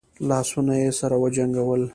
لاسونه 0.29 0.73
يې 0.83 0.89
سره 0.99 1.15
وجنګول. 1.23 1.81